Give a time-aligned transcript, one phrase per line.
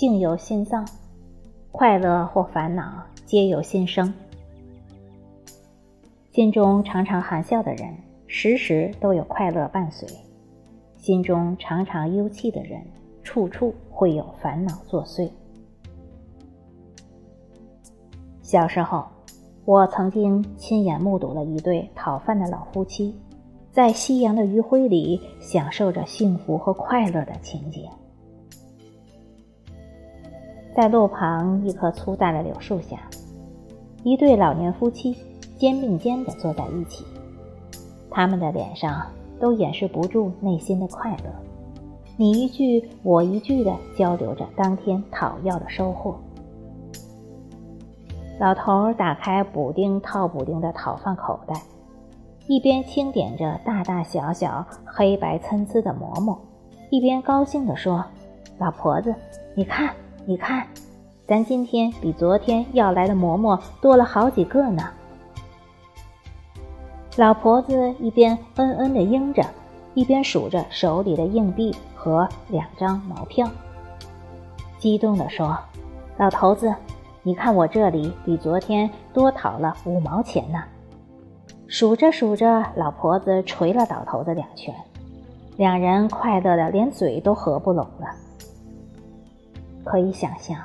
[0.00, 0.82] 境由心造，
[1.70, 4.10] 快乐或烦恼皆由心生。
[6.32, 7.94] 心中常常含笑的人，
[8.26, 10.08] 时时都有快乐伴随；
[10.96, 12.80] 心中常常忧戚的人，
[13.22, 15.28] 处处会有烦恼作祟。
[18.40, 19.04] 小时候，
[19.66, 23.14] 我曾经亲眼目睹了一对讨饭的老夫妻，
[23.70, 27.86] 在夕阳的余晖里享受着幸福和快乐的情景。
[30.74, 32.98] 在路旁一棵粗大的柳树下，
[34.02, 35.16] 一对老年夫妻
[35.56, 37.04] 肩并肩地坐在一起，
[38.10, 39.06] 他们的脸上
[39.40, 41.30] 都掩饰不住内心的快乐，
[42.16, 46.14] 你一句我一句地交流着当天讨要的收获。
[48.38, 51.60] 老头打开补丁套补丁的讨饭口袋，
[52.46, 56.38] 一边清点着大大小小、黑白参差的馍馍，
[56.88, 58.02] 一边高兴地说
[58.56, 59.14] ：“老婆子，
[59.54, 59.94] 你看，
[60.26, 60.66] 你看，
[61.26, 64.88] 咱今天比昨天要来的馍馍多了好几个呢。”
[67.16, 69.44] 老婆子一边嗯嗯地应着，
[69.94, 73.48] 一边数着手里的硬币和两张毛票，
[74.78, 75.58] 激动地说
[76.16, 76.74] ：“老头子。”
[77.22, 80.62] 你看我这里比昨天多讨了五毛钱呢。
[81.66, 84.74] 数着数着，老婆子捶了老头子两拳，
[85.58, 88.08] 两人快乐的连嘴都合不拢了。
[89.90, 90.56] 可以想象，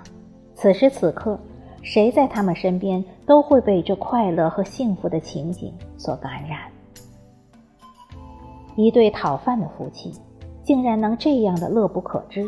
[0.54, 1.40] 此时此刻，
[1.82, 6.60] 谁在他们身边都会被这快乐和幸福的情景所感染。
[8.76, 10.14] 一对讨饭的夫妻，
[10.62, 12.48] 竟然能这样的乐不可支，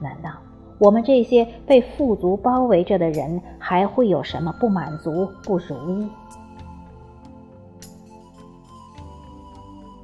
[0.00, 0.30] 难道？
[0.78, 6.08] 我们这些被富足包围着的人，还会有什么不满足、不如意？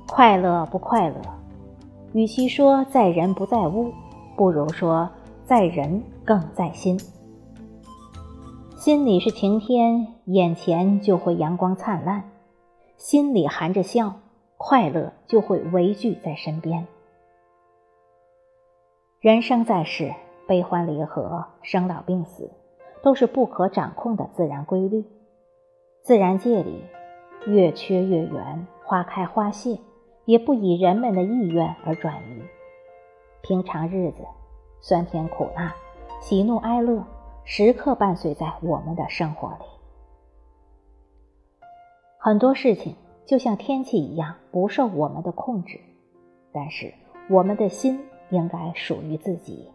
[0.05, 1.15] 快乐不快乐？
[2.12, 3.93] 与其说在人不在物，
[4.35, 5.09] 不如说
[5.49, 7.01] 在人更在心。
[8.77, 12.21] 心里是晴天，眼前就会阳光灿烂；
[12.99, 14.13] 心里含着笑，
[14.59, 16.87] 快乐就会围聚在身边。
[19.21, 20.13] 人生在世。
[20.47, 22.51] 悲欢离合、生老病死，
[23.03, 25.05] 都是不可掌控的自然规律。
[26.03, 26.85] 自然界里，
[27.47, 29.79] 月缺月圆，花开花谢，
[30.27, 32.43] 也不以人们的意愿而转移。
[33.43, 34.23] 平常日子，
[34.81, 35.75] 酸甜苦辣、
[36.21, 37.05] 喜怒哀乐，
[37.44, 39.65] 时刻伴随在我们的生活里。
[42.19, 42.94] 很多事情
[43.27, 45.81] 就像天气一样，不受我们的控制，
[46.53, 46.93] 但是
[47.28, 48.00] 我们的心
[48.31, 49.69] 应该属于自己。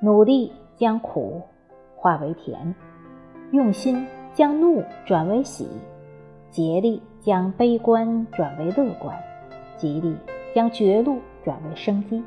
[0.00, 1.40] 努力将苦
[1.96, 2.74] 化为甜，
[3.52, 5.68] 用心将怒转为喜，
[6.50, 9.16] 竭力将悲观转为乐观，
[9.76, 10.16] 极力
[10.54, 12.22] 将绝路转为生机，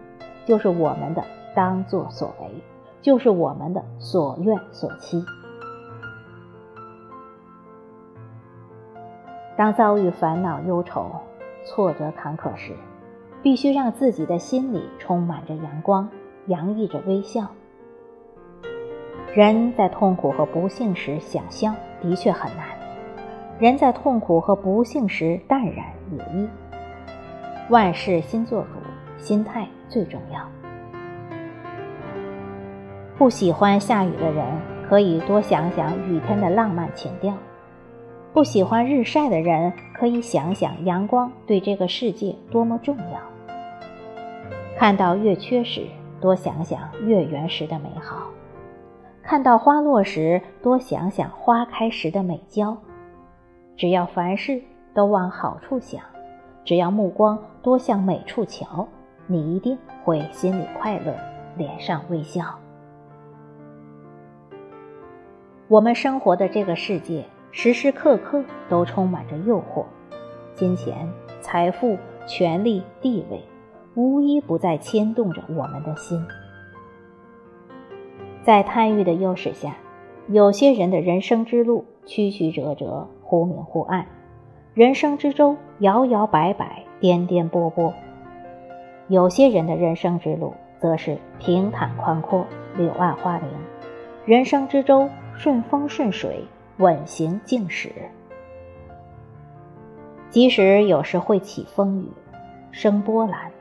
[0.45, 1.23] 就是我们的
[1.55, 2.49] 当作所为，
[3.01, 5.23] 就是我们的所愿所期。
[9.57, 11.09] 当遭遇烦恼、忧愁、
[11.65, 12.73] 挫折、坎坷时，
[13.41, 16.09] 必须让自己的心里充满着阳光，
[16.47, 17.47] 洋溢着微笑。
[19.33, 22.67] 人在痛苦和不幸时想笑的确很难，
[23.59, 26.47] 人在痛苦和不幸时淡然也易。
[27.69, 28.69] 万事心做主，
[29.17, 30.39] 心态最重要。
[33.17, 34.45] 不喜欢下雨的人
[34.89, 37.33] 可以多想想雨天的浪漫情调；
[38.33, 43.19] 不喜欢日晒的人可以想想阳光对这个世界多么重要。
[44.77, 45.85] 看到月缺时，
[46.19, 48.23] 多想想月圆时的美好。
[49.23, 52.77] 看到花落时，多想想花开时的美娇。
[53.77, 54.61] 只要凡事
[54.93, 56.01] 都往好处想，
[56.65, 58.87] 只要目光多向美处瞧，
[59.27, 61.15] 你一定会心里快乐，
[61.57, 62.43] 脸上微笑。
[65.67, 69.83] 我们生活的这个世界，时时刻刻都充满着诱惑，
[70.53, 71.09] 金钱、
[71.41, 73.41] 财富、权力、地位，
[73.95, 76.23] 无一不在牵动着我们的心。
[78.43, 79.75] 在贪欲的诱使下，
[80.27, 84.05] 有些人的人生之路曲曲折折、忽明忽暗，
[84.75, 87.91] 人生之舟摇摇摆摆、颠颠簸簸；
[89.07, 93.49] 有些人的人生之路则是平坦宽阔、柳暗花明，
[94.25, 96.43] 人生之舟顺风顺水、
[96.77, 97.91] 稳行静驶。
[100.29, 102.09] 即使有时会起风雨、
[102.71, 103.51] 生波澜，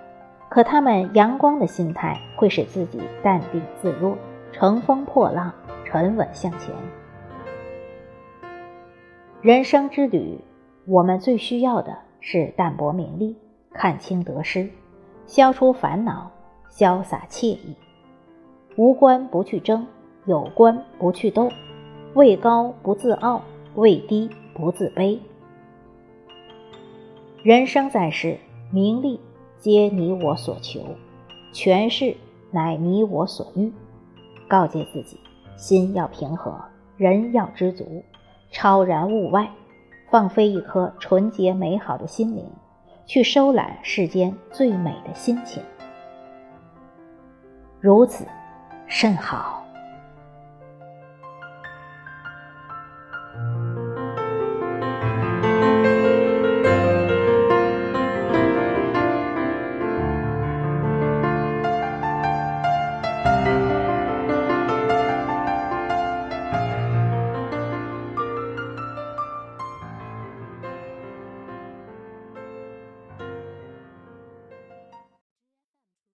[0.49, 4.17] 可他们阳光的心态会使自己淡定自若。
[4.51, 5.53] 乘风破浪，
[5.85, 6.73] 沉稳向前。
[9.43, 10.39] 人生之旅，
[10.87, 13.37] 我们最需要的是淡泊名利，
[13.73, 14.71] 看清得失，
[15.27, 16.31] 消除烦恼，
[16.71, 17.75] 潇洒惬意，
[18.77, 19.87] 无关不去争，
[20.27, 21.51] 有官不去斗。
[22.15, 23.43] 位高不自傲，
[23.75, 25.19] 位低不自卑。
[27.43, 28.39] 人生在世，
[28.71, 29.19] 名利
[29.59, 30.81] 皆你我所求，
[31.53, 32.17] 权势
[32.53, 33.73] 乃你我所欲。
[34.47, 35.19] 告诫自己，
[35.57, 36.55] 心要平和，
[36.97, 38.05] 人要知足，
[38.53, 39.51] 超然物外，
[40.09, 42.45] 放飞一颗纯洁美好的心灵，
[43.07, 45.63] 去收揽世间最美的心情。
[47.81, 48.27] 如此。
[48.87, 49.64] 甚好。